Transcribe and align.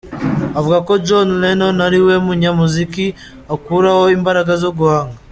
Avuga 0.59 0.77
ko 0.87 0.93
John 1.05 1.29
Lennon 1.41 1.77
ariwe 1.87 2.15
munyamuzika 2.25 3.05
akuraho 3.53 4.03
imbaraga 4.17 4.51
zo 4.63 4.69
guhanga. 4.77 5.15